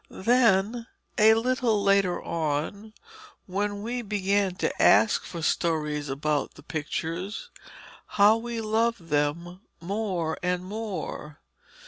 Then 0.09 0.87
a 1.19 1.35
little 1.35 1.83
later 1.83 2.19
on, 2.23 2.93
when 3.45 3.83
we 3.83 4.01
began 4.01 4.55
to 4.55 4.81
ask 4.81 5.25
for 5.25 5.43
stories 5.43 6.09
about 6.09 6.55
the 6.55 6.63
pictures, 6.63 7.51
how 8.17 8.37
we 8.37 8.61
loved 8.61 9.09
them 9.09 9.61
more 9.79 10.39
and 10.41 10.65
more. 10.65 11.37